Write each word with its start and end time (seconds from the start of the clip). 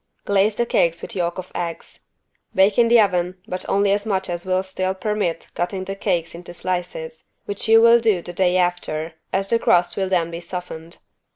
Glaze 0.25 0.55
the 0.55 0.65
cakes 0.65 1.03
with 1.03 1.15
yolk 1.15 1.37
of 1.37 1.51
eggs. 1.53 1.99
Bake 2.55 2.79
in 2.79 2.87
the 2.87 2.99
oven, 2.99 3.37
but 3.47 3.63
only 3.69 3.91
as 3.91 4.03
much 4.03 4.31
as 4.31 4.45
will 4.47 4.63
still 4.63 4.95
permit 4.95 5.49
cutting 5.53 5.83
the 5.83 5.95
cakes 5.95 6.33
into 6.33 6.55
slices, 6.55 7.25
which 7.45 7.67
you 7.69 7.81
will 7.83 7.99
do 7.99 8.23
the 8.23 8.33
day 8.33 8.57
after, 8.57 9.13
as 9.31 9.47
the 9.49 9.59
crust 9.59 9.95
will 9.97 10.09
then 10.09 10.31
be 10.31 10.39
softened. 10.39 10.97